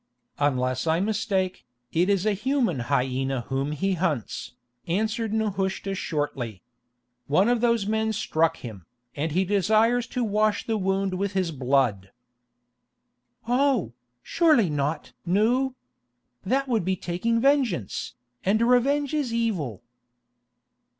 [0.39, 1.63] "Unless I mistake,
[1.93, 4.53] it is a human hyena whom he hunts,"
[4.87, 6.63] answered Nehushta shortly.
[7.27, 11.51] "One of those men struck him, and he desires to wash the wound with his
[11.51, 12.09] blood."
[13.47, 13.93] "Oh,
[14.23, 15.13] surely not!
[15.23, 15.75] Nou.
[16.43, 19.83] That would be taking vengeance, and revenge is evil."